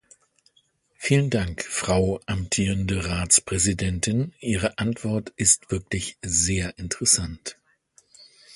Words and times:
Vielen 0.95 1.29
Dank, 1.29 1.63
Frau 1.63 2.21
amtierende 2.25 3.05
Ratspräsidentin, 3.07 4.33
Ihre 4.39 4.79
Antwort 4.79 5.31
ist 5.35 5.69
wirklich 5.69 6.17
sehr 6.23 6.79
interessant. 6.79 7.59